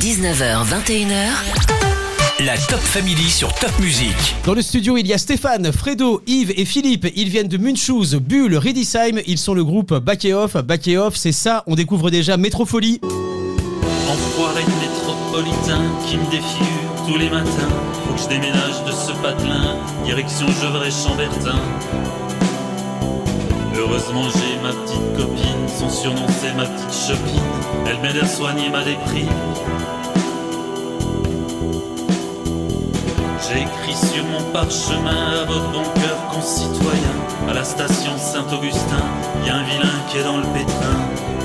19h, 0.00 0.64
21h. 0.64 1.28
La 2.40 2.56
Top 2.56 2.80
Family 2.80 3.28
sur 3.28 3.52
Top 3.54 3.70
Music. 3.78 4.14
Dans 4.46 4.54
le 4.54 4.62
studio, 4.62 4.96
il 4.96 5.06
y 5.06 5.12
a 5.12 5.18
Stéphane, 5.18 5.70
Fredo, 5.70 6.22
Yves 6.26 6.52
et 6.56 6.64
Philippe. 6.64 7.06
Ils 7.14 7.28
viennent 7.28 7.48
de 7.48 7.58
Munchouz, 7.58 8.14
Bulle, 8.16 8.56
Redisheim. 8.56 9.20
Ils 9.26 9.36
sont 9.36 9.52
le 9.52 9.62
groupe 9.62 9.92
Back 9.94 10.24
et 10.24 10.32
Off. 10.32 10.56
Back 10.56 10.88
et 10.88 10.96
Off, 10.96 11.16
c'est 11.16 11.32
ça. 11.32 11.62
On 11.66 11.74
découvre 11.74 12.10
déjà 12.10 12.38
Métrofolie. 12.38 13.00
Enfoiré 14.08 14.62
métropolitain 14.80 15.82
qui 16.08 16.16
me 16.16 16.24
défigure 16.30 17.06
tous 17.06 17.18
les 17.18 17.28
matins. 17.28 17.68
Faut 18.06 18.14
que 18.14 18.20
je 18.20 18.28
déménage 18.28 18.84
de 18.86 18.92
ce 18.92 19.12
patelin, 19.22 19.76
direction 20.04 20.46
Gevrey-Chambertin. 20.46 21.60
Heureusement 23.84 24.22
j'ai 24.30 24.62
ma 24.62 24.70
petite 24.70 25.16
copine, 25.16 25.68
son 25.68 25.90
surnom 25.90 26.26
c'est 26.40 26.54
ma 26.54 26.66
petite 26.66 26.94
chopine. 27.08 27.42
Elle 27.84 27.98
m'aide 27.98 28.22
à 28.22 28.26
soigner 28.28 28.70
ma 28.70 28.84
déprime. 28.84 29.26
J'ai 33.42 33.62
écrit 33.62 33.96
sur 33.96 34.24
mon 34.26 34.52
parchemin 34.52 35.40
à 35.42 35.44
votre 35.46 35.72
bon 35.72 35.82
cœur 36.00 36.28
concitoyen. 36.30 37.14
À 37.48 37.54
la 37.54 37.64
station 37.64 38.16
Saint-Augustin, 38.18 39.04
y 39.44 39.50
a 39.50 39.56
un 39.56 39.64
vilain 39.64 39.98
qui 40.08 40.18
est 40.18 40.24
dans 40.24 40.36
le 40.36 40.46
pétrin. 40.54 41.41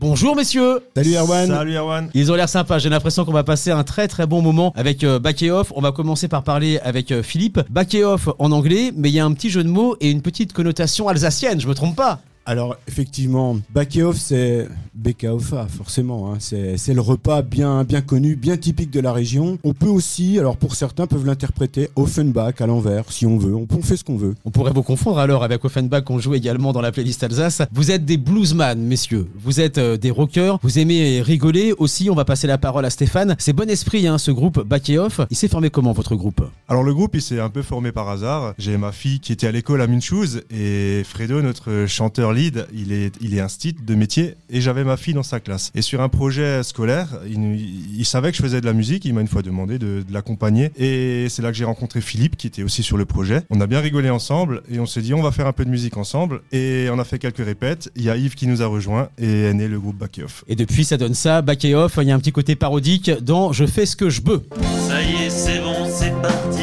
Bonjour 0.00 0.34
messieurs. 0.34 0.80
Salut 0.96 1.14
Erwan. 1.14 1.46
Salut 1.46 1.76
Erwan. 1.76 2.08
Ils 2.14 2.32
ont 2.32 2.34
l'air 2.34 2.48
sympas. 2.48 2.78
J'ai 2.78 2.88
l'impression 2.88 3.26
qu'on 3.26 3.34
va 3.34 3.44
passer 3.44 3.70
un 3.70 3.84
très 3.84 4.08
très 4.08 4.26
bon 4.26 4.40
moment 4.40 4.72
avec 4.74 5.04
euh, 5.04 5.18
Back 5.18 5.42
et 5.42 5.50
Off. 5.50 5.74
On 5.76 5.82
va 5.82 5.92
commencer 5.92 6.26
par 6.26 6.42
parler 6.42 6.78
avec 6.78 7.12
euh, 7.12 7.22
Philippe. 7.22 7.60
Back 7.68 7.94
et 7.94 8.02
Off 8.02 8.30
en 8.38 8.50
anglais, 8.50 8.92
mais 8.96 9.10
il 9.10 9.14
y 9.14 9.20
a 9.20 9.26
un 9.26 9.32
petit 9.34 9.50
jeu 9.50 9.62
de 9.62 9.68
mots 9.68 9.98
et 10.00 10.10
une 10.10 10.22
petite 10.22 10.54
connotation 10.54 11.06
alsacienne. 11.06 11.60
Je 11.60 11.68
me 11.68 11.74
trompe 11.74 11.96
pas? 11.96 12.20
Alors 12.46 12.76
effectivement, 12.88 13.58
back 13.74 13.98
off 14.02 14.16
c'est 14.16 14.66
Bekaofa 15.00 15.66
forcément. 15.68 16.32
hein. 16.32 16.38
C'est 16.40 16.94
le 16.94 17.00
repas 17.00 17.42
bien 17.42 17.84
bien 17.84 18.00
connu, 18.00 18.36
bien 18.36 18.56
typique 18.56 18.90
de 18.90 19.00
la 19.00 19.12
région. 19.12 19.58
On 19.64 19.72
peut 19.72 19.88
aussi, 19.88 20.38
alors 20.38 20.56
pour 20.56 20.74
certains 20.74 21.06
peuvent 21.06 21.26
l'interpréter 21.26 21.90
Offenbach 21.96 22.60
à 22.60 22.66
l'envers 22.66 23.10
si 23.10 23.26
on 23.26 23.38
veut. 23.38 23.54
On, 23.54 23.66
on 23.70 23.82
fait 23.82 23.96
ce 23.96 24.04
qu'on 24.04 24.16
veut. 24.16 24.34
On 24.44 24.50
pourrait 24.50 24.72
vous 24.72 24.82
confondre 24.82 25.18
alors 25.18 25.42
avec 25.44 25.64
Offenbach 25.64 26.04
qu'on 26.04 26.18
joue 26.18 26.34
également 26.34 26.72
dans 26.72 26.80
la 26.80 26.92
playlist 26.92 27.22
Alsace. 27.24 27.62
Vous 27.72 27.90
êtes 27.90 28.04
des 28.04 28.16
bluesman, 28.16 28.78
messieurs. 28.80 29.26
Vous 29.38 29.60
êtes 29.60 29.78
euh, 29.78 29.96
des 29.96 30.10
rockers. 30.10 30.58
Vous 30.62 30.78
aimez 30.78 31.22
rigoler 31.22 31.72
aussi. 31.78 32.10
On 32.10 32.14
va 32.14 32.24
passer 32.24 32.46
la 32.46 32.58
parole 32.58 32.84
à 32.84 32.90
Stéphane. 32.90 33.36
C'est 33.38 33.52
bon 33.52 33.68
esprit, 33.70 34.06
hein, 34.06 34.18
ce 34.18 34.30
groupe 34.30 34.62
Back 34.66 34.90
et 34.90 34.98
Off. 34.98 35.20
Il 35.30 35.36
s'est 35.36 35.48
formé 35.48 35.70
comment 35.70 35.92
votre 35.92 36.14
groupe? 36.14 36.42
Alors 36.68 36.82
le 36.82 36.92
groupe 36.94 37.14
il 37.14 37.22
s'est 37.22 37.40
un 37.40 37.50
peu 37.50 37.62
formé 37.62 37.92
par 37.92 38.08
hasard. 38.08 38.54
J'ai 38.58 38.76
ma 38.76 38.92
fille 38.92 39.20
qui 39.20 39.32
était 39.32 39.46
à 39.46 39.52
l'école 39.52 39.80
à 39.80 39.86
Munchouz 39.86 40.42
et 40.50 41.02
Fredo, 41.04 41.40
notre 41.42 41.86
chanteur 41.86 42.32
lead, 42.32 42.66
il 42.74 42.92
est, 42.92 43.14
il 43.20 43.34
est 43.34 43.40
instit 43.40 43.74
de 43.74 43.94
métier 43.94 44.34
et 44.50 44.60
j'avais 44.60 44.84
ma 44.84 44.89
fille 44.96 45.14
dans 45.14 45.22
sa 45.22 45.40
classe. 45.40 45.70
Et 45.74 45.82
sur 45.82 46.00
un 46.00 46.08
projet 46.08 46.62
scolaire, 46.62 47.08
il, 47.26 48.04
savait 48.04 48.30
que 48.30 48.36
je 48.36 48.42
faisais 48.42 48.60
de 48.60 48.66
la 48.66 48.72
musique, 48.72 49.04
il 49.04 49.14
m'a 49.14 49.20
une 49.20 49.28
fois 49.28 49.42
demandé 49.42 49.78
de, 49.78 50.02
de 50.06 50.12
l'accompagner 50.12 50.72
et 50.76 51.28
c'est 51.28 51.42
là 51.42 51.50
que 51.50 51.56
j'ai 51.56 51.64
rencontré 51.64 52.00
Philippe 52.00 52.36
qui 52.36 52.46
était 52.46 52.62
aussi 52.62 52.82
sur 52.82 52.96
le 52.96 53.04
projet. 53.04 53.42
On 53.50 53.60
a 53.60 53.66
bien 53.66 53.80
rigolé 53.80 54.10
ensemble 54.10 54.62
et 54.70 54.80
on 54.80 54.86
s'est 54.86 55.02
dit 55.02 55.14
on 55.14 55.22
va 55.22 55.30
faire 55.30 55.46
un 55.46 55.52
peu 55.52 55.64
de 55.64 55.70
musique 55.70 55.96
ensemble 55.96 56.42
et 56.52 56.88
on 56.92 56.98
a 56.98 57.04
fait 57.04 57.18
quelques 57.18 57.44
répètes. 57.44 57.90
Il 57.96 58.02
y 58.02 58.10
a 58.10 58.16
Yves 58.16 58.34
qui 58.34 58.46
nous 58.46 58.62
a 58.62 58.66
rejoint 58.66 59.08
et 59.18 59.42
est 59.44 59.54
né 59.54 59.68
le 59.68 59.78
groupe 59.78 59.96
Back 59.96 60.20
Off. 60.24 60.44
Et 60.48 60.56
depuis, 60.56 60.84
ça 60.84 60.96
donne 60.96 61.14
ça. 61.14 61.42
Back 61.42 61.64
et 61.64 61.74
Off. 61.74 61.98
Il 62.00 62.08
y 62.08 62.12
a 62.12 62.14
un 62.14 62.18
petit 62.18 62.32
côté 62.32 62.56
parodique 62.56 63.10
dans 63.10 63.52
Je 63.52 63.66
fais 63.66 63.86
ce 63.86 63.96
que 63.96 64.10
je 64.10 64.22
veux. 64.22 64.42
Ça 64.88 65.02
y 65.02 65.26
est, 65.26 65.30
c'est 65.30 65.60
bon, 65.60 65.88
c'est 65.88 66.12
parti. 66.20 66.59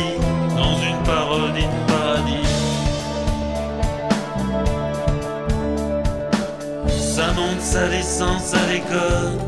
Ça 7.69 7.89
descend, 7.89 8.39
ça 8.39 8.57
déconne. 8.71 9.39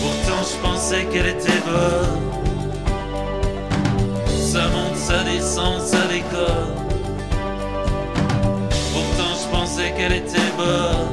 Pourtant, 0.00 0.42
je 0.50 0.56
pensais 0.66 1.04
qu'elle 1.12 1.26
était 1.26 1.60
bonne. 1.66 2.22
Ça 4.26 4.66
monte, 4.68 4.96
ça 4.96 5.22
descend, 5.24 5.80
ça 5.82 6.06
déconne. 6.06 6.74
Pourtant, 8.94 9.34
je 9.40 9.56
pensais 9.56 9.92
qu'elle 9.94 10.14
était 10.14 10.50
bonne. 10.56 11.06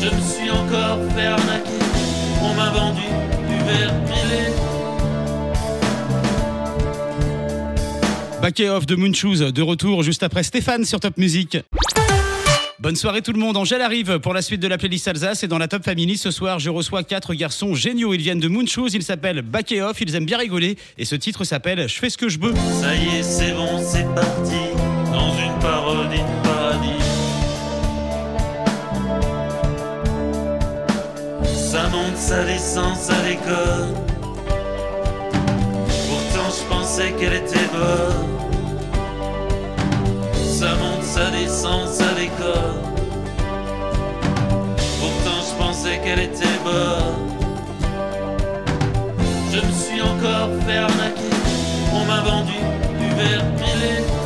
Je 0.00 0.06
me 0.06 0.20
suis 0.22 0.50
encore 0.50 0.98
fait 1.14 1.26
arnaquer. 1.26 1.84
On 2.42 2.54
m'a 2.54 2.70
vendu 2.70 3.02
du 3.48 3.58
verre 3.64 3.94
pilé. 4.06 4.50
Back 8.40 8.62
Off 8.70 8.86
de 8.86 8.96
Moonchoose 8.96 9.40
de 9.40 9.62
retour 9.62 10.02
juste 10.02 10.22
après 10.22 10.42
Stéphane 10.42 10.86
sur 10.86 11.00
Top 11.00 11.18
Music. 11.18 11.58
Bonne 12.82 12.96
soirée 12.96 13.22
tout 13.22 13.32
le 13.32 13.38
monde, 13.38 13.56
Angèle 13.56 13.80
arrive 13.80 14.18
pour 14.18 14.34
la 14.34 14.42
suite 14.42 14.58
de 14.60 14.66
la 14.66 14.76
playlist 14.76 15.06
Alsace 15.06 15.44
et 15.44 15.46
dans 15.46 15.58
la 15.58 15.68
Top 15.68 15.84
Family 15.84 16.18
ce 16.18 16.32
soir 16.32 16.58
je 16.58 16.68
reçois 16.68 17.04
quatre 17.04 17.32
garçons 17.32 17.76
géniaux, 17.76 18.12
ils 18.12 18.20
viennent 18.20 18.40
de 18.40 18.48
Moonchoose, 18.48 18.94
ils 18.94 19.04
s'appellent 19.04 19.42
Back 19.42 19.72
Off, 19.80 20.00
ils 20.00 20.12
aiment 20.16 20.26
bien 20.26 20.36
rigoler 20.36 20.76
et 20.98 21.04
ce 21.04 21.14
titre 21.14 21.44
s'appelle 21.44 21.88
Je 21.88 21.94
fais 21.94 22.10
ce 22.10 22.18
que 22.18 22.28
je 22.28 22.40
veux. 22.40 22.52
Ça 22.80 22.92
y 22.96 23.18
est, 23.18 23.22
c'est 23.22 23.52
bon, 23.52 23.80
c'est 23.80 24.12
parti. 24.16 24.56
Dans 25.12 25.32
une 25.38 25.56
parodie 25.60 26.16
de 26.16 26.42
paradis. 26.42 26.88
Ça 31.54 31.88
monte, 31.90 32.16
ça 32.16 32.44
descend, 32.44 32.96
ça. 32.96 33.14
Pourtant, 36.08 36.50
je 36.50 36.68
pensais 36.68 37.12
qu'elle 37.12 37.34
était 37.34 37.68
bonne. 37.72 38.61
Ça 41.22 41.68
monte, 41.68 41.88
ça 41.88 42.14
déconne. 42.14 42.82
Pourtant, 44.98 45.40
je 45.48 45.54
pensais 45.56 46.00
qu'elle 46.02 46.18
était 46.18 46.58
bonne. 46.64 47.30
Je 49.52 49.58
me 49.58 49.72
suis 49.72 50.02
encore 50.02 50.48
fait 50.66 50.78
arnaquer. 50.78 51.30
On 51.94 52.04
m'a 52.06 52.22
vendu 52.22 52.58
du 52.98 53.08
verre 53.14 53.44
pilé. 53.54 54.21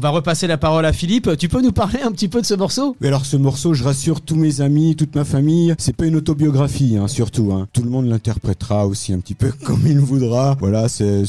On 0.00 0.02
va 0.02 0.08
repasser 0.08 0.46
la 0.46 0.56
parole 0.56 0.86
à 0.86 0.94
Philippe, 0.94 1.36
tu 1.36 1.50
peux 1.50 1.60
nous 1.60 1.72
parler 1.72 2.00
un 2.00 2.10
petit 2.10 2.28
peu 2.28 2.40
de 2.40 2.46
ce 2.46 2.54
morceau? 2.54 2.96
Mais 3.02 3.08
alors 3.08 3.26
ce 3.26 3.36
morceau, 3.36 3.74
je 3.74 3.84
rassure 3.84 4.22
tous 4.22 4.34
mes 4.34 4.62
amis, 4.62 4.96
toute 4.96 5.14
ma 5.14 5.26
famille, 5.26 5.74
c'est 5.76 5.94
pas 5.94 6.06
une 6.06 6.16
autobiographie, 6.16 6.96
hein, 6.96 7.06
surtout. 7.06 7.52
Hein. 7.52 7.68
Tout 7.74 7.82
le 7.82 7.90
monde 7.90 8.06
l'interprétera 8.06 8.86
aussi 8.86 9.12
un 9.12 9.18
petit 9.18 9.34
peu 9.34 9.52
comme 9.66 9.86
il 9.86 9.98
voudra. 9.98 10.56
Voilà, 10.58 10.88
c'est 10.88 11.24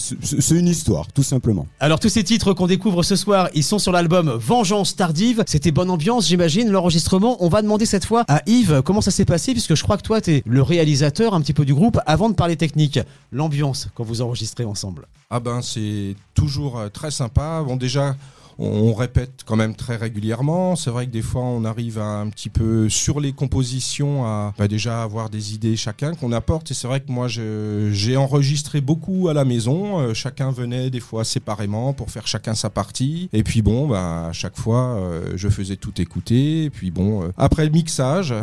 une 0.52 0.70
histoire, 0.70 1.12
tout 1.12 1.22
simplement. 1.22 1.68
Alors 1.82 2.00
tous 2.00 2.08
ces 2.08 2.24
titres 2.24 2.54
qu'on 2.54 2.66
découvre 2.66 3.04
ce 3.04 3.18
soir, 3.18 3.50
ils 3.54 3.64
sont 3.66 3.78
sur 3.78 3.92
l'album 3.92 4.32
Vengeance 4.40 4.96
tardive. 4.96 5.44
C'était 5.48 5.72
bonne 5.72 5.90
ambiance, 5.90 6.30
j'imagine, 6.30 6.70
l'enregistrement. 6.70 7.44
On 7.44 7.50
va 7.50 7.62
demander 7.62 7.86
cette 7.86 8.06
fois 8.06 8.24
à 8.30 8.42
Yves 8.46 8.84
comment 8.86 9.02
ça 9.02 9.12
s'est 9.12 9.26
passé, 9.26 9.52
puisque 9.52 9.76
je 9.76 9.84
crois 9.84 9.98
que 9.98 10.04
toi, 10.04 10.22
t'es 10.22 10.44
le 10.46 10.62
réalisateur 10.62 11.34
un 11.34 11.42
petit 11.42 11.54
peu 11.54 11.66
du 11.66 11.74
groupe. 11.74 12.00
Avant 12.06 12.30
de 12.30 12.36
parler 12.36 12.56
technique, 12.56 13.02
l'ambiance 13.34 13.90
quand 13.96 14.06
vous 14.06 14.22
enregistrez 14.22 14.64
ensemble. 14.64 15.10
Ah 15.30 15.42
ben 15.42 15.62
c'est 15.62 16.16
toujours 16.36 16.80
euh, 16.80 16.88
très 16.88 17.12
sympa. 17.12 17.64
Bon 17.66 17.76
déjà 17.76 18.16
on, 18.62 18.94
répète 18.94 19.42
quand 19.46 19.56
même 19.56 19.76
très 19.76 19.96
régulièrement. 19.96 20.76
C'est 20.76 20.90
vrai 20.90 21.08
que 21.08 21.12
des 21.12 21.22
fois 21.22 21.42
on 21.42 21.66
arrive 21.66 21.98
à 21.98 22.20
un 22.20 22.30
petit 22.30 22.50
peu 22.50 22.90
sur 22.90 23.20
les 23.20 23.32
compositions 23.32 24.26
à 24.26 24.54
bah, 24.58 24.68
déjà 24.68 25.02
avoir 25.02 25.30
des 25.30 25.56
idées 25.56 25.76
chacun 25.76 26.14
qu'on 26.14 26.32
apporte. 26.32 26.72
Et 26.72 26.74
c'est 26.74 26.88
vrai 26.88 27.00
que 27.00 27.12
moi 27.12 27.28
j'ai 27.28 28.18
enregistré 28.18 28.82
beaucoup 28.82 29.28
à 29.30 29.34
la 29.34 29.46
maison. 29.46 30.00
Euh, 30.00 30.14
chacun 30.14 30.52
venait 30.52 30.90
des 30.90 31.00
fois 31.00 31.24
séparément 31.24 31.94
pour 31.94 32.12
faire 32.12 32.28
chacun 32.28 32.54
sa 32.54 32.70
partie. 32.70 33.30
Et 33.34 33.44
puis 33.44 33.62
bon 33.62 33.88
bah 33.88 34.28
à 34.28 34.34
chaque 34.34 34.58
fois 34.58 34.96
euh, 34.96 35.34
je 35.36 35.50
faisais 35.50 35.76
tout 35.76 36.00
écouter. 36.00 36.66
Et 36.66 36.70
puis 36.70 36.92
bon 36.92 37.24
euh, 37.24 37.32
après 37.38 37.66
le 37.66 37.72
mixage 37.72 38.34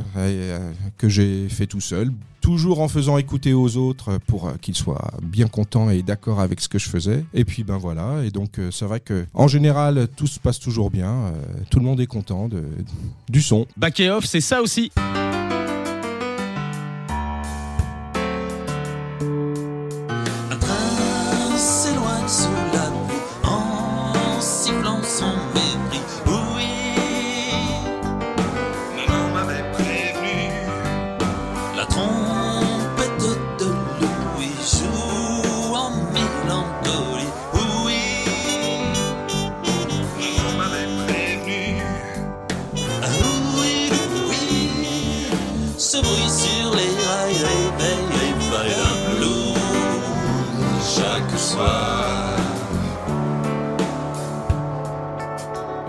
que 0.97 1.09
j'ai 1.09 1.49
fait 1.49 1.67
tout 1.67 1.81
seul 1.81 2.11
toujours 2.41 2.81
en 2.81 2.89
faisant 2.89 3.19
écouter 3.19 3.53
aux 3.53 3.77
autres 3.77 4.19
pour 4.27 4.49
euh, 4.49 4.53
qu'ils 4.61 4.75
soient 4.75 5.11
bien 5.23 5.49
contents 5.49 5.91
et 5.91 6.03
d'accord 6.03 6.41
avec 6.41 6.61
ce 6.61 6.69
que 6.69 6.79
je 6.79 6.89
faisais. 6.89 7.25
Et 7.35 7.45
puis 7.45 7.65
ben 7.65 7.79
voilà, 7.79 8.25
et 8.25 8.31
donc 8.31 8.59
euh, 8.59 8.71
c'est 8.71 8.85
vrai 8.85 9.01
que 9.01 9.27
en 9.35 9.49
général 9.49 10.09
tout 10.17 10.27
se 10.27 10.41
passe 10.41 10.59
toujours 10.59 10.91
bien, 10.91 11.11
euh, 11.11 11.33
tout 11.71 11.79
le 11.79 11.85
monde 11.85 12.01
est 12.01 12.07
content 12.07 12.49
du 13.29 13.43
son. 13.43 13.67
Back 13.77 14.03
Off, 14.11 14.25
c'est 14.25 14.41
ça 14.41 14.63
aussi. 14.63 14.91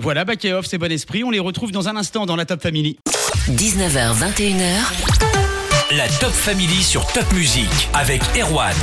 Voilà, 0.02 0.24
back 0.24 0.46
et 0.46 0.54
off, 0.54 0.66
c'est 0.66 0.78
bon 0.78 0.90
esprit. 0.92 1.26
On 1.26 1.30
les 1.30 1.40
retrouve 1.40 1.72
dans 1.72 1.90
un 1.90 1.98
instant 1.98 2.26
dans 2.26 2.38
la 2.38 2.46
Top 2.46 2.62
Family. 2.62 2.98
19h, 3.50 4.14
21h, 4.16 5.98
La 5.98 6.08
Top 6.08 6.32
Family 6.32 6.84
sur 6.84 7.06
Top 7.08 7.30
Music 7.34 7.70
avec 7.94 8.22
Erwan. 8.40 8.74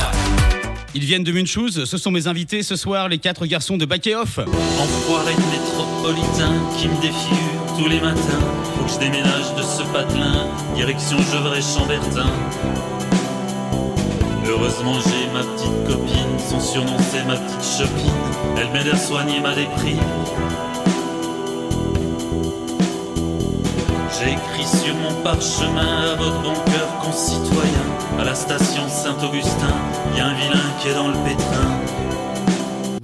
Ils 0.94 1.04
viennent 1.04 1.24
de 1.24 1.32
Munchouz. 1.32 1.84
Ce 1.86 1.96
sont 1.96 2.10
mes 2.10 2.26
invités 2.26 2.62
ce 2.62 2.76
soir, 2.76 3.08
les 3.08 3.16
quatre 3.18 3.46
garçons 3.46 3.78
de 3.78 3.86
back 3.86 4.06
et 4.06 4.14
off. 4.14 4.38
Enfoiré 4.38 5.32
de 5.34 5.40
métropolitain 5.50 6.52
qui 6.76 6.88
me 6.88 7.00
défigure 7.00 7.76
tous 7.78 7.88
les 7.88 8.00
matins. 8.00 8.20
Faut 8.76 8.84
que 8.84 8.92
je 8.92 8.98
déménage 8.98 9.54
de 9.56 9.62
ce 9.62 9.82
patelin, 9.92 10.48
direction 10.74 11.16
Gevrey-Chambertin. 11.16 12.30
Heureusement 14.46 14.98
j'ai 15.00 15.32
ma 15.32 15.44
petite 15.44 15.86
copine, 15.86 16.38
son 16.50 16.60
surnom 16.60 16.96
c'est 17.10 17.24
ma 17.24 17.36
petite 17.36 17.78
chopine. 17.78 18.12
Elle 18.58 18.70
m'aide 18.72 18.92
à 18.92 18.96
soigner 18.96 19.40
ma 19.40 19.54
déprime. 19.54 19.98
J'ai 24.18 24.32
écrit 24.32 24.64
sur 24.64 24.94
mon 24.94 25.12
parchemin 25.22 26.12
à 26.12 26.14
votre 26.14 26.40
bon 26.40 26.54
cœur 26.54 26.98
concitoyen. 27.02 27.84
À 28.18 28.24
la 28.24 28.34
station 28.34 28.88
Saint-Augustin, 28.88 29.74
y 30.16 30.20
un 30.20 30.32
vilain 30.32 30.64
qui 30.80 30.88
est 30.88 30.94
dans 30.94 31.08
le 31.08 31.14
pétrin. 31.24 31.85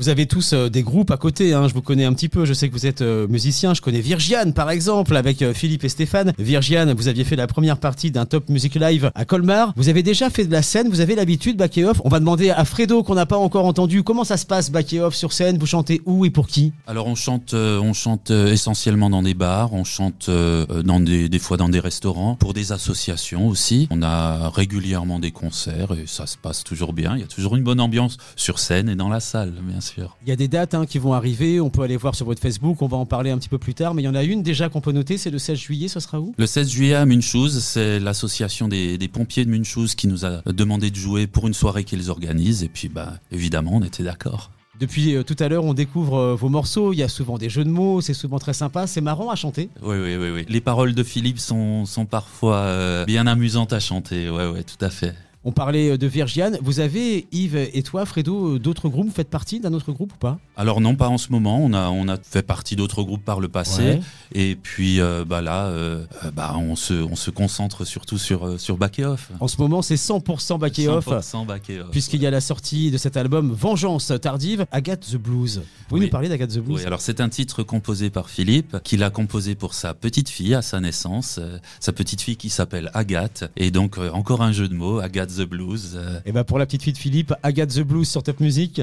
Vous 0.02 0.08
avez 0.08 0.26
tous 0.26 0.52
euh, 0.52 0.68
des 0.68 0.82
groupes 0.82 1.12
à 1.12 1.16
côté, 1.16 1.54
hein, 1.54 1.68
je 1.68 1.74
vous 1.74 1.80
connais 1.80 2.04
un 2.04 2.12
petit 2.12 2.28
peu, 2.28 2.44
je 2.44 2.54
sais 2.54 2.68
que 2.68 2.72
vous 2.72 2.86
êtes 2.86 3.02
euh, 3.02 3.28
musiciens, 3.28 3.72
je 3.72 3.80
connais 3.80 4.00
Virgiane 4.00 4.52
par 4.52 4.68
exemple 4.68 5.16
avec 5.16 5.42
euh, 5.42 5.54
Philippe 5.54 5.84
et 5.84 5.88
Stéphane. 5.88 6.32
Virgiane, 6.40 6.92
vous 6.92 7.06
aviez 7.06 7.22
fait 7.22 7.36
la 7.36 7.46
première 7.46 7.78
partie 7.78 8.10
d'un 8.10 8.26
Top 8.26 8.48
Music 8.48 8.74
Live 8.74 9.12
à 9.14 9.24
Colmar, 9.24 9.72
vous 9.76 9.88
avez 9.88 10.02
déjà 10.02 10.28
fait 10.28 10.44
de 10.44 10.50
la 10.50 10.62
scène, 10.62 10.88
vous 10.88 10.98
avez 10.98 11.14
l'habitude 11.14 11.56
back 11.56 11.78
et 11.78 11.84
off. 11.84 12.00
On 12.04 12.08
va 12.08 12.18
demander 12.18 12.50
à 12.50 12.64
Fredo 12.64 13.04
qu'on 13.04 13.14
n'a 13.14 13.26
pas 13.26 13.36
encore 13.36 13.64
entendu 13.64 14.02
comment 14.02 14.24
ça 14.24 14.36
se 14.36 14.44
passe 14.44 14.72
back 14.72 14.92
et 14.92 14.98
off 14.98 15.14
sur 15.14 15.32
scène, 15.32 15.56
vous 15.56 15.66
chantez 15.66 16.02
où 16.04 16.24
et 16.24 16.30
pour 16.30 16.48
qui? 16.48 16.72
Alors 16.88 17.06
on 17.06 17.14
chante, 17.14 17.54
on 17.54 17.92
chante 17.92 18.32
essentiellement 18.32 19.08
dans 19.08 19.22
des 19.22 19.34
bars, 19.34 19.72
on 19.72 19.84
chante 19.84 20.28
des, 20.28 21.38
fois 21.38 21.58
dans 21.58 21.68
des 21.68 21.78
restaurants, 21.78 22.34
pour 22.34 22.54
des 22.54 22.72
associations 22.72 23.46
aussi. 23.46 23.86
On 23.92 24.02
a 24.02 24.48
régulièrement 24.48 25.20
des 25.20 25.30
concerts 25.30 25.92
et 25.92 26.08
ça 26.08 26.26
se 26.26 26.36
passe 26.36 26.64
toujours 26.64 26.92
bien. 26.92 27.14
Il 27.14 27.20
y 27.20 27.24
a 27.24 27.28
toujours 27.28 27.54
une 27.54 27.62
bonne 27.62 27.78
ambiance 27.78 28.16
sur 28.34 28.58
scène 28.58 28.88
et 28.88 28.96
dans 28.96 29.08
la 29.08 29.20
salle. 29.20 29.52
Il 29.98 30.28
y 30.28 30.32
a 30.32 30.36
des 30.36 30.48
dates 30.48 30.74
hein, 30.74 30.86
qui 30.86 30.98
vont 30.98 31.12
arriver, 31.12 31.60
on 31.60 31.70
peut 31.70 31.82
aller 31.82 31.96
voir 31.96 32.14
sur 32.14 32.26
votre 32.26 32.40
Facebook, 32.40 32.80
on 32.82 32.86
va 32.86 32.96
en 32.96 33.06
parler 33.06 33.30
un 33.30 33.38
petit 33.38 33.48
peu 33.48 33.58
plus 33.58 33.74
tard, 33.74 33.94
mais 33.94 34.02
il 34.02 34.04
y 34.04 34.08
en 34.08 34.14
a 34.14 34.22
une 34.22 34.42
déjà 34.42 34.68
qu'on 34.68 34.80
peut 34.80 34.92
noter, 34.92 35.18
c'est 35.18 35.30
le 35.30 35.38
16 35.38 35.58
juillet, 35.58 35.88
ce 35.88 36.00
sera 36.00 36.20
où? 36.20 36.34
Le 36.36 36.46
16 36.46 36.70
juillet 36.70 36.94
à 36.94 37.06
Munchouz, 37.06 37.58
c'est 37.62 38.00
l'association 38.00 38.68
des, 38.68 38.98
des 38.98 39.08
pompiers 39.08 39.44
de 39.44 39.50
Munchouz 39.50 39.94
qui 39.94 40.08
nous 40.08 40.24
a 40.24 40.42
demandé 40.46 40.90
de 40.90 40.96
jouer 40.96 41.26
pour 41.26 41.46
une 41.46 41.54
soirée 41.54 41.84
qu'ils 41.84 42.10
organisent. 42.10 42.62
Et 42.62 42.68
puis 42.68 42.88
bah 42.88 43.14
évidemment 43.30 43.72
on 43.74 43.82
était 43.82 44.02
d'accord. 44.02 44.50
Depuis 44.80 45.14
euh, 45.14 45.22
tout 45.22 45.36
à 45.38 45.48
l'heure, 45.48 45.64
on 45.64 45.74
découvre 45.74 46.16
euh, 46.16 46.34
vos 46.34 46.48
morceaux, 46.48 46.92
il 46.92 46.96
y 46.96 47.02
a 47.02 47.08
souvent 47.08 47.38
des 47.38 47.48
jeux 47.48 47.62
de 47.62 47.70
mots, 47.70 48.00
c'est 48.00 48.14
souvent 48.14 48.38
très 48.38 48.54
sympa, 48.54 48.86
c'est 48.86 49.00
marrant 49.00 49.30
à 49.30 49.36
chanter. 49.36 49.68
Oui, 49.82 49.96
oui, 49.96 50.16
oui, 50.16 50.30
oui. 50.34 50.44
Les 50.48 50.60
paroles 50.60 50.94
de 50.94 51.02
Philippe 51.02 51.38
sont, 51.38 51.84
sont 51.84 52.06
parfois 52.06 52.56
euh, 52.56 53.04
bien 53.04 53.26
amusantes 53.26 53.72
à 53.72 53.80
chanter. 53.80 54.28
Ouais, 54.28 54.48
ouais, 54.48 54.64
tout 54.64 54.82
à 54.84 54.90
fait. 54.90 55.14
On 55.44 55.50
parlait 55.52 55.90
euh, 55.90 55.98
de 55.98 56.06
Virgiane. 56.06 56.56
Vous 56.62 56.78
avez, 56.80 57.26
Yves 57.32 57.56
et 57.56 57.82
toi, 57.82 58.06
Fredo, 58.06 58.54
euh, 58.54 58.58
d'autres 58.60 58.88
groupes? 58.88 59.06
Vous 59.06 59.12
faites 59.12 59.28
partie 59.30 59.58
d'un 59.58 59.72
autre 59.72 59.90
groupe 59.92 60.12
ou 60.12 60.18
pas? 60.18 60.38
Alors 60.56 60.80
non, 60.80 60.94
pas 60.94 61.08
en 61.08 61.18
ce 61.18 61.32
moment. 61.32 61.58
On 61.62 61.72
a, 61.72 61.88
on 61.90 62.06
a 62.08 62.16
fait 62.16 62.42
partie 62.42 62.76
d'autres 62.76 63.02
groupes 63.02 63.24
par 63.24 63.40
le 63.40 63.48
passé. 63.48 63.82
Ouais. 63.82 64.00
Et 64.34 64.54
puis 64.54 65.00
euh, 65.00 65.24
bah 65.26 65.42
là, 65.42 65.66
euh, 65.66 66.04
bah, 66.34 66.54
on, 66.56 66.76
se, 66.76 66.94
on 66.94 67.16
se 67.16 67.30
concentre 67.30 67.84
surtout 67.84 68.18
sur, 68.18 68.60
sur 68.60 68.76
Back 68.76 69.00
et 69.00 69.04
Off. 69.04 69.30
En 69.40 69.48
ce 69.48 69.60
moment, 69.60 69.82
c'est 69.82 69.96
100% 69.96 70.58
back 70.58 70.78
et 70.78 70.86
off. 70.88 71.08
100% 71.08 71.44
Back 71.46 71.70
et 71.70 71.80
Off. 71.80 71.90
Puisqu'il 71.90 72.22
y 72.22 72.26
a 72.26 72.30
la 72.30 72.40
sortie 72.40 72.90
de 72.92 72.96
cet 72.98 73.16
album 73.16 73.52
Vengeance 73.52 74.12
tardive, 74.20 74.66
Agathe 74.70 75.08
the 75.10 75.16
Blues. 75.16 75.56
Vous 75.58 75.64
pouvez 75.88 76.00
Oui. 76.02 76.06
nous 76.06 76.10
parler 76.12 76.28
d'Agathe 76.28 76.50
the 76.50 76.58
Blues? 76.60 76.80
Oui, 76.80 76.86
alors 76.86 77.00
c'est 77.00 77.20
un 77.20 77.28
titre 77.28 77.62
composé 77.64 78.10
par 78.10 78.30
Philippe, 78.30 78.76
qu'il 78.84 79.02
a 79.02 79.10
composé 79.10 79.54
pour 79.56 79.74
sa 79.74 79.92
petite 79.94 80.28
fille 80.28 80.54
à 80.54 80.62
sa 80.62 80.78
naissance, 80.80 81.38
euh, 81.40 81.58
sa 81.80 81.92
petite 81.92 82.20
fille 82.20 82.36
qui 82.36 82.48
s'appelle 82.50 82.90
Agathe, 82.94 83.50
et 83.56 83.70
donc 83.72 83.98
encore 83.98 84.42
un 84.42 84.52
jeu 84.52 84.68
de 84.68 84.74
mots, 84.74 85.00
Agathe 85.00 85.31
the 85.36 85.42
Blues. 85.48 85.92
euh, 85.94 86.20
Et 86.24 86.32
bah 86.32 86.44
pour 86.44 86.58
la 86.58 86.66
petite 86.66 86.82
fille 86.82 86.92
de 86.92 86.98
Philippe, 86.98 87.32
Agathe 87.42 87.70
the 87.74 87.80
Blues 87.82 88.08
sur 88.08 88.22
Top 88.22 88.40
Music. 88.40 88.78
I 88.78 88.82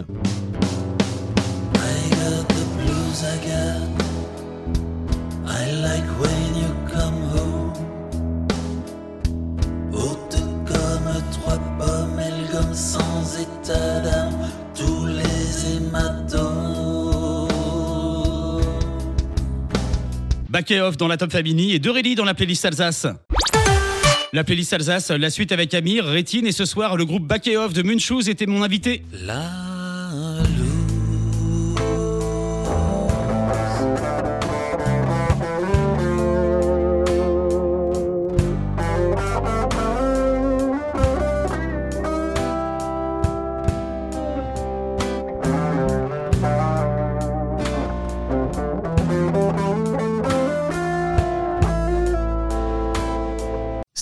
got 2.09 2.45
the 2.47 2.65
blues, 2.77 3.23
I 3.23 3.37
got. 3.47 3.81
I 5.47 5.71
like 5.81 6.05
when 6.19 6.55
you 6.55 6.69
come 6.91 7.19
home. 7.35 7.73
Haute 9.91 10.37
comme 10.65 11.13
trois 11.31 11.59
pommes, 11.79 12.19
elle 12.19 12.47
gomme 12.51 12.73
sans 12.73 13.37
état 13.39 13.99
d'âme 14.01 14.49
tous 14.75 15.05
les 15.07 15.75
hématomes. 15.77 17.47
Back 20.49 20.71
et 20.71 20.81
off 20.81 20.97
dans 20.97 21.07
la 21.07 21.17
Top 21.17 21.31
Family 21.31 21.73
et 21.73 21.79
Dorelli 21.79 22.15
dans 22.15 22.25
la 22.25 22.33
playlist 22.33 22.65
Alsace. 22.65 23.05
La 24.31 24.43
playlist 24.43 24.73
Alsace, 24.73 25.09
la 25.09 25.31
suite 25.31 25.51
avec 25.51 25.73
Amir, 25.73 26.05
Rétine 26.05 26.45
et 26.45 26.51
ce 26.51 26.65
soir 26.65 26.97
le 26.97 27.05
groupe 27.05 27.25
Back 27.25 27.45
de 27.73 27.81
Munchouz 27.81 28.29
était 28.29 28.45
mon 28.45 28.61
invité. 28.61 29.01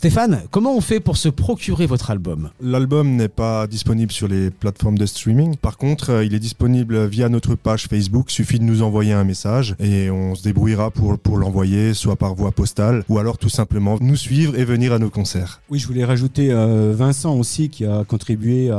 Stéphane, 0.08 0.44
comment 0.52 0.74
on 0.74 0.80
fait 0.80 1.02
pour 1.02 1.18
se 1.18 1.28
procurer 1.28 1.86
votre 1.86 2.12
album? 2.12 2.50
L'album 2.62 3.18
n'est 3.18 3.28
pas 3.28 3.68
disponible 3.68 4.10
sur 4.14 4.30
les 4.30 4.52
plateformes 4.52 4.98
de 4.98 5.06
streaming. 5.06 5.58
Par 5.58 5.78
contre, 5.78 6.12
euh, 6.12 6.24
il 6.24 6.34
est 6.34 6.40
disponible 6.40 7.08
via 7.08 7.28
notre 7.28 7.56
page 7.56 7.88
Facebook. 7.90 8.32
Suffit 8.32 8.58
de 8.58 8.64
nous 8.64 8.84
envoyer 8.84 9.12
un 9.12 9.26
message 9.26 9.76
et 9.82 10.10
on 10.10 10.34
se 10.34 10.44
débrouillera 10.44 10.92
pour, 10.92 11.20
pour 11.20 11.36
l'envoyer, 11.38 11.94
soit 11.94 12.16
par 12.16 12.36
voie 12.36 12.54
postale 12.54 13.04
ou 13.10 13.18
alors 13.20 13.38
tout 13.38 13.50
simplement 13.50 13.98
nous 14.00 14.16
suivre 14.16 14.58
et 14.58 14.64
venir 14.64 14.94
à 14.94 15.00
nos 15.00 15.10
concerts. 15.10 15.60
Oui, 15.70 15.78
je 15.78 15.88
voulais 15.88 16.06
rajouter 16.06 16.54
euh, 16.54 16.94
Vincent 16.96 17.36
aussi 17.36 17.68
qui 17.68 17.84
a 17.86 18.06
contribué 18.06 18.70
à, 18.72 18.78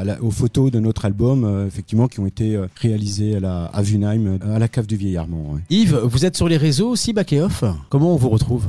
à 0.00 0.02
la- 0.04 0.20
aux 0.20 0.32
photos 0.32 0.72
de 0.72 0.80
notre 0.80 1.04
album, 1.04 1.44
euh, 1.44 1.68
effectivement, 1.68 2.08
qui 2.08 2.18
ont 2.18 2.26
été 2.26 2.56
euh, 2.56 2.66
réalisées 2.80 3.36
à, 3.36 3.40
la, 3.40 3.64
à 3.66 3.80
Vunheim, 3.80 4.40
à 4.42 4.58
la 4.58 4.66
cave 4.66 4.88
du 4.88 4.96
Vieillardement. 4.96 5.52
ouais. 5.52 5.60
Yves, 5.70 6.00
vous 6.02 6.26
êtes 6.26 6.36
sur 6.36 6.48
les 6.48 6.56
réseaux 6.56 6.88
aussi 6.88 7.12
Back 7.12 7.32
et 7.32 7.40
off? 7.42 7.62
Comment 7.90 8.12
on 8.12 8.16
vous 8.16 8.28
retrouve? 8.30 8.66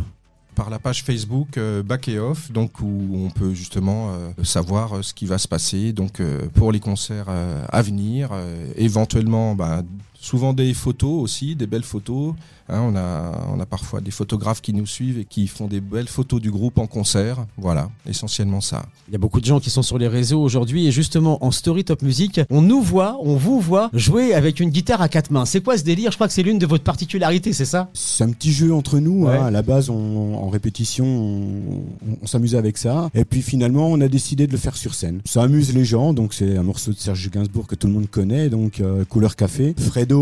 Par 0.56 0.70
la 0.70 0.80
page 0.80 1.04
Facebook 1.04 1.58
euh, 1.58 1.84
Back 1.84 2.08
et 2.08 2.18
Off, 2.18 2.52
donc 2.52 2.80
où 2.80 3.10
on 3.14 3.30
peut 3.30 3.54
justement 3.54 4.12
euh, 4.12 4.44
savoir 4.44 4.94
euh, 4.98 5.02
ce 5.02 5.14
qui 5.14 5.26
va 5.26 5.38
se 5.38 5.48
passer 5.48 5.92
donc 5.94 6.22
pour 6.54 6.72
les 6.72 6.80
concerts 6.80 7.28
à 7.30 7.82
venir, 7.82 8.30
éventuellement 8.76 9.56
bah, 9.56 9.84
souvent 10.26 10.54
des 10.54 10.74
photos 10.74 11.22
aussi, 11.22 11.56
des 11.56 11.68
belles 11.68 11.84
photos. 11.84 12.34
Hein, 12.68 12.82
on 12.82 12.96
a 12.96 13.48
on 13.54 13.60
a 13.60 13.66
parfois 13.68 14.02
des 14.02 14.10
photographes 14.10 14.60
qui 14.62 14.74
nous 14.74 14.88
suivent 14.88 15.20
et 15.20 15.26
qui 15.26 15.46
font 15.46 15.68
des 15.68 15.82
belles 15.82 16.08
photos 16.08 16.42
du 16.42 16.50
groupe 16.50 16.80
en 16.80 16.88
concert. 16.88 17.46
Voilà, 17.58 17.90
essentiellement 18.10 18.60
ça. 18.60 18.88
Il 19.08 19.12
y 19.12 19.16
a 19.16 19.20
beaucoup 19.20 19.40
de 19.40 19.46
gens 19.46 19.60
qui 19.60 19.70
sont 19.70 19.84
sur 19.84 20.00
les 20.00 20.08
réseaux 20.08 20.42
aujourd'hui 20.42 20.88
et 20.88 20.92
justement 20.92 21.46
en 21.46 21.52
story 21.52 21.84
Top 21.84 22.02
Music, 22.02 22.42
on 22.50 22.62
nous 22.64 22.82
voit, 22.82 23.18
on 23.22 23.36
vous 23.36 23.60
voit 23.60 23.92
jouer 23.94 24.34
avec 24.34 24.60
une 24.60 24.72
guitare 24.72 25.02
à 25.04 25.10
quatre 25.10 25.30
mains. 25.30 25.46
C'est 25.46 25.62
quoi 25.62 25.78
ce 25.78 25.84
délire? 25.84 26.10
Je 26.10 26.18
crois 26.18 26.28
que 26.28 26.34
c'est 26.34 26.42
l'une 26.42 26.58
de 26.58 26.66
votre 26.66 26.84
particularités, 26.84 27.54
c'est 27.54 27.66
ça? 27.66 27.90
C'est 27.94 28.24
un 28.24 28.32
petit 28.32 28.52
jeu 28.52 28.74
entre 28.74 28.98
nous. 28.98 29.26
Ouais. 29.26 29.38
hein. 29.38 29.46
À 29.46 29.52
la 29.52 29.62
base, 29.62 29.92
on- 29.92 30.34
en 30.36 30.50
répétition, 30.50 31.06
on, 31.06 31.84
on 32.24 32.26
s'amusait 32.28 32.58
avec 32.58 32.80
ça. 32.80 33.12
Et 33.14 33.26
puis 33.26 33.44
finalement, 33.44 33.88
on 33.92 34.02
a 34.02 34.08
décidé 34.08 34.48
de 34.48 34.52
le 34.52 34.58
faire 34.58 34.76
sur 34.76 34.96
scène. 34.96 35.22
Ça 35.26 35.44
amuse 35.44 35.72
les 35.76 35.86
gens. 35.86 36.14
Donc 36.14 36.34
c'est 36.34 36.58
un 36.58 36.64
morceau 36.64 36.92
de 36.94 36.98
Serge 36.98 37.30
Gainsbourg 37.30 37.68
que 37.68 37.76
tout 37.76 37.86
le 37.86 37.94
monde 37.94 38.10
connaît. 38.10 38.50
Donc 38.50 38.80
euh, 38.80 39.06
couleur 39.06 39.36
café. 39.36 39.76
Fredo, 39.78 40.15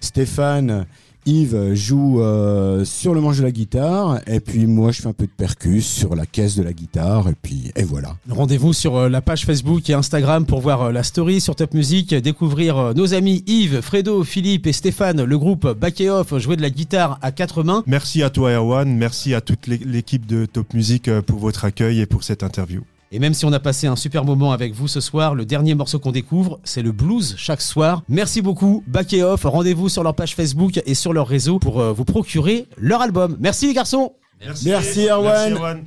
Stéphane. 0.00 0.86
Yves 1.26 1.74
joue 1.74 2.22
euh, 2.22 2.86
sur 2.86 3.12
le 3.12 3.20
manche 3.20 3.36
de 3.36 3.42
la 3.42 3.50
guitare 3.50 4.18
et 4.26 4.40
puis 4.40 4.66
moi 4.66 4.92
je 4.92 5.02
fais 5.02 5.08
un 5.08 5.12
peu 5.12 5.26
de 5.26 5.30
percus 5.36 5.84
sur 5.86 6.14
la 6.16 6.24
caisse 6.24 6.56
de 6.56 6.62
la 6.62 6.72
guitare 6.72 7.28
et 7.28 7.34
puis 7.42 7.70
et 7.76 7.82
voilà. 7.82 8.16
Rendez-vous 8.30 8.72
sur 8.72 8.96
euh, 8.96 9.08
la 9.10 9.20
page 9.20 9.44
Facebook 9.44 9.90
et 9.90 9.92
Instagram 9.92 10.46
pour 10.46 10.62
voir 10.62 10.80
euh, 10.84 10.92
la 10.92 11.02
story 11.02 11.42
sur 11.42 11.54
Top 11.54 11.74
Music, 11.74 12.14
découvrir 12.14 12.94
nos 12.94 13.12
amis 13.12 13.44
Yves, 13.46 13.82
Fredo, 13.82 14.24
Philippe 14.24 14.66
et 14.68 14.72
Stéphane, 14.72 15.22
le 15.22 15.38
groupe 15.38 15.66
Back 15.78 16.00
et 16.00 16.08
Off, 16.08 16.34
jouer 16.38 16.56
de 16.56 16.62
la 16.62 16.70
guitare 16.70 17.18
à 17.20 17.30
quatre 17.30 17.62
mains. 17.62 17.82
Merci 17.86 18.22
à 18.22 18.30
toi 18.30 18.52
Erwan, 18.52 18.88
merci 18.96 19.34
à 19.34 19.42
toute 19.42 19.66
l'é- 19.66 19.80
l'équipe 19.84 20.24
de 20.24 20.46
Top 20.46 20.72
Music 20.72 21.10
pour 21.26 21.40
votre 21.40 21.66
accueil 21.66 22.00
et 22.00 22.06
pour 22.06 22.22
cette 22.24 22.42
interview. 22.42 22.80
Et 23.10 23.18
même 23.18 23.34
si 23.34 23.44
on 23.46 23.52
a 23.52 23.60
passé 23.60 23.86
un 23.86 23.96
super 23.96 24.24
moment 24.24 24.52
avec 24.52 24.74
vous 24.74 24.88
ce 24.88 25.00
soir, 25.00 25.34
le 25.34 25.46
dernier 25.46 25.74
morceau 25.74 25.98
qu'on 25.98 26.12
découvre, 26.12 26.60
c'est 26.64 26.82
le 26.82 26.92
blues 26.92 27.34
chaque 27.38 27.62
soir. 27.62 28.02
Merci 28.08 28.42
beaucoup, 28.42 28.84
Back 28.86 29.12
et 29.12 29.22
Off. 29.22 29.44
Rendez-vous 29.44 29.88
sur 29.88 30.02
leur 30.02 30.14
page 30.14 30.34
Facebook 30.34 30.80
et 30.84 30.94
sur 30.94 31.12
leur 31.12 31.26
réseau 31.26 31.58
pour 31.58 31.80
euh, 31.80 31.92
vous 31.92 32.04
procurer 32.04 32.66
leur 32.76 33.00
album. 33.00 33.36
Merci 33.40 33.66
les 33.66 33.74
garçons 33.74 34.12
Merci, 34.64 35.08
Erwan. 35.08 35.50
Merci, 35.50 35.52
Erwan. 35.52 35.84